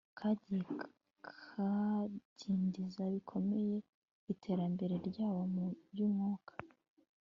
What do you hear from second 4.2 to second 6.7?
iterambere ryabo mu byumwuka